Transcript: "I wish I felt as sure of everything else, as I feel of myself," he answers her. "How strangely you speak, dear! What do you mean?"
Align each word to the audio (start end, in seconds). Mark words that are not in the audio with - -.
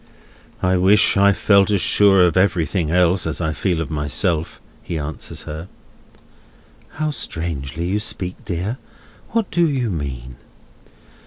"I 0.63 0.77
wish 0.77 1.15
I 1.15 1.31
felt 1.31 1.69
as 1.69 1.79
sure 1.79 2.25
of 2.25 2.35
everything 2.35 2.89
else, 2.89 3.27
as 3.27 3.39
I 3.39 3.53
feel 3.53 3.79
of 3.79 3.91
myself," 3.91 4.59
he 4.81 4.97
answers 4.97 5.43
her. 5.43 5.67
"How 6.93 7.11
strangely 7.11 7.85
you 7.85 7.99
speak, 7.99 8.43
dear! 8.43 8.79
What 9.29 9.51
do 9.51 9.69
you 9.69 9.91
mean?" 9.91 10.37